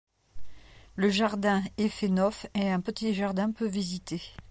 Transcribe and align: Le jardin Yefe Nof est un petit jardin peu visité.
Le 0.95 1.11
jardin 1.11 1.61
Yefe 1.77 2.01
Nof 2.09 2.47
est 2.55 2.71
un 2.71 2.81
petit 2.81 3.13
jardin 3.13 3.51
peu 3.51 3.67
visité. 3.67 4.19